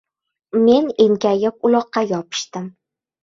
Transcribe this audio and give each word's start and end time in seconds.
Men 0.61 0.87
enkayib, 1.05 1.59
uloqqa 1.69 2.03
yopishdim. 2.13 2.67